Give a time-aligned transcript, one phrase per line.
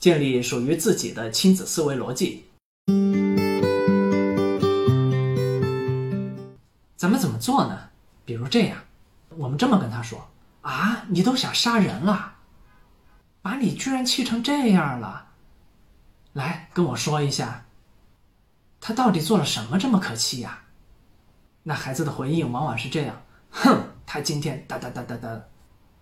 [0.00, 2.46] 建立属于自己的亲子思维逻辑。
[6.96, 7.90] 咱们怎么做呢？
[8.24, 8.78] 比如这样，
[9.36, 10.30] 我们这么跟他说
[10.62, 12.36] ：“啊，你都想杀人了，
[13.42, 15.28] 把你居然气成这样了，
[16.32, 17.66] 来跟我说一下，
[18.80, 20.62] 他到底做了什么这么可气呀？”
[21.64, 23.22] 那孩子的回应往往是这样
[23.52, 25.44] ：“哼，他今天哒哒哒哒哒。”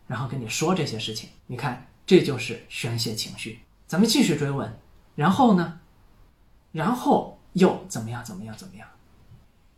[0.06, 3.58] 然后跟你说这些事情，你看，这就是宣泄情绪。
[3.88, 4.78] 咱们继续追问，
[5.16, 5.80] 然后呢？
[6.72, 8.22] 然后又怎么样？
[8.22, 8.54] 怎么样？
[8.54, 8.86] 怎么样？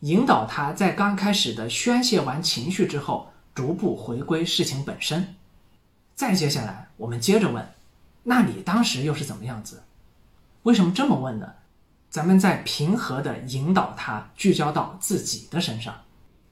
[0.01, 5.37] 引导他在刚开始的宣泄完情绪之后，逐步回归事情本身。
[6.17, 7.67] 再接下来，我们接着问：
[8.25, 9.85] 那你当时又是怎么样子？
[10.65, 11.55] 为什么这么问呢？
[12.11, 15.95] 咱们在平和的引导他聚焦到自己的身上，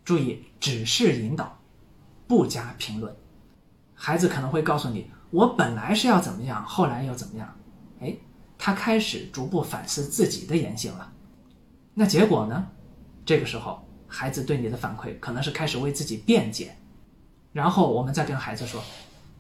[0.05, 1.59] 注意只是引导，
[2.29, 3.17] 不加评论。
[3.97, 7.57] 孩子可能会告诉你：我本来是要怎么样，后来又怎么样？
[8.01, 8.17] 哎，
[8.57, 11.13] 他开始逐步反思自己的言行了。
[11.95, 12.67] 那结果呢？
[13.27, 16.75] 这个时候，孩子对你的反馈可能是开始为自己辩解，
[17.53, 18.83] 然后我们再跟孩子说：“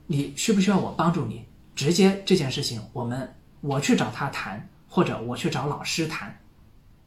[0.06, 1.47] 你需不需要我帮助你？
[1.75, 6.39] 直接这件事情，我们我去找他谈，或者我去找老师谈。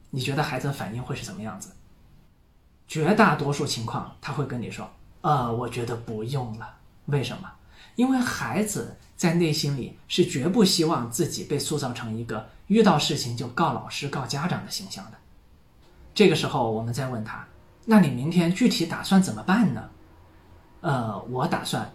[0.10, 1.70] 你觉得孩子的反应会是怎么样子？
[2.88, 4.90] 绝大多数情况，他会跟你说
[5.22, 7.52] ：‘呃，我觉得不用了。’为什么？
[7.96, 15.18] 因为孩子在内心里是绝不希望自己被塑造成一个遇到事情就告老师、告家长的形象的。”
[16.14, 17.48] 这个时候，我们再问他
[17.86, 19.90] ：“那你明天具体打算怎么办呢？”
[20.82, 21.92] 呃，我打算，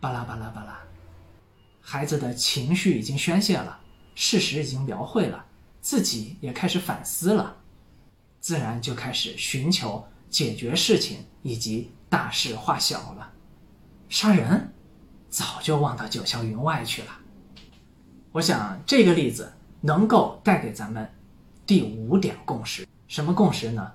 [0.00, 0.78] 巴拉巴拉巴拉。
[1.80, 3.80] 孩子的情绪已经宣泄了，
[4.14, 5.44] 事实已经描绘了，
[5.80, 7.56] 自己也开始反思了，
[8.40, 13.32] 自然就开始寻求解决事情以及大事化小了。
[14.10, 14.72] 杀人，
[15.28, 17.08] 早就忘到九霄云外去了。
[18.32, 21.10] 我想这个例子能够带给咱们
[21.66, 22.86] 第五点共识。
[23.06, 23.92] 什么共识呢？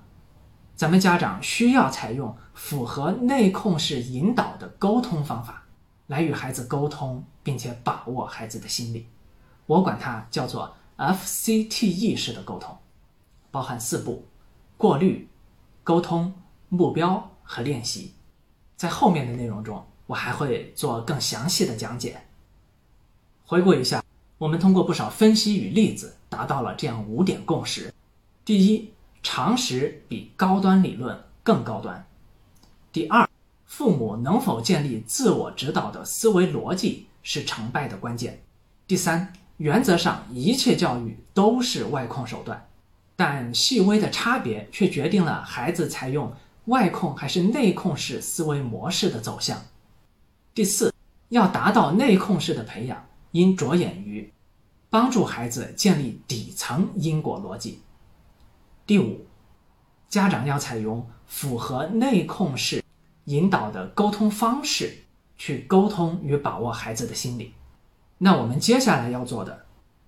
[0.74, 5.62] 咱们家长需要采用符合内控式引导的沟通方法，
[6.08, 9.06] 来与孩子沟通，并且把握孩子的心理。
[9.66, 12.76] 我管它叫做 FCTE 式的沟通，
[13.52, 14.26] 包含四步：
[14.76, 15.28] 过滤、
[15.84, 16.34] 沟通、
[16.68, 18.14] 目标和练习。
[18.76, 22.22] 在后面的内容中，我还会做更详细的讲解。
[23.46, 24.02] 回顾一下，
[24.38, 27.92] 我们通过不少分析与例子，达到了这样五点共识：
[28.44, 28.90] 第一。
[29.26, 32.06] 常识比高端理论更高端。
[32.92, 33.26] 第二，
[33.64, 38.42] 父母能否建立自我指导的思维逻辑是成败的关键。
[38.86, 42.68] 第三，原则上一切教育都是外控手段，
[43.16, 46.30] 但细微的差别却决定了孩子采用
[46.66, 49.58] 外控还是内控式思维模式的走向。
[50.54, 50.94] 第四，
[51.30, 54.32] 要达到内控式的培养，应着眼于
[54.88, 57.80] 帮助孩子建立底层因果逻辑。
[58.86, 59.26] 第五，
[60.08, 62.84] 家长要采用符合内控式
[63.24, 64.96] 引导的沟通方式
[65.36, 67.52] 去沟通与把握孩子的心理。
[68.18, 69.66] 那我们接下来要做的，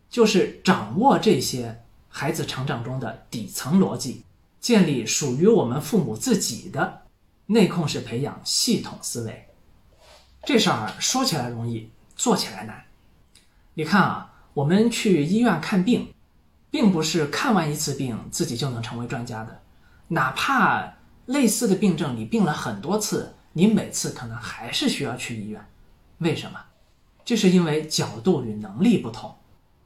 [0.08, 4.22] 就是掌握这些孩子成长中的底层逻辑，
[4.60, 7.02] 建立属于我们父母自己的
[7.46, 9.48] 内控式培养系统思维。
[10.46, 12.84] 这事儿说起来容易，做起来难。
[13.74, 16.08] 你看啊，我们去医院看病。
[16.68, 19.62] 并不是看完一次病自己就能成为专家的，
[20.08, 20.92] 哪怕
[21.24, 25.66] 类似的病症你病了很多次，你每次可能还是需要去医院。
[26.18, 26.60] 为什么？
[27.24, 29.34] 这是因为角度与能力不同。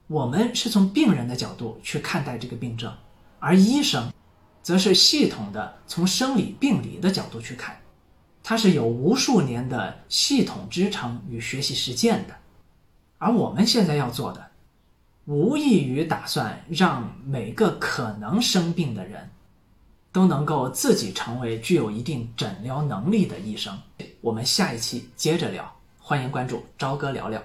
[0.09, 2.93] 我们是从病人的角度去看待这个病症，
[3.39, 4.13] 而医生
[4.61, 7.81] 则是系统的从生理病理的角度去看，
[8.51, 12.35] 它是有无数年的系统支撑与学习实践的。
[13.17, 14.45] 而我们现在要做的。
[15.27, 19.31] 无异于打算让每个可能生病的人，
[20.11, 23.79] 都能够自己成为具有一定诊疗能力的医生。
[24.21, 27.41] 我们下一期接着聊，欢迎关注朝哥聊聊。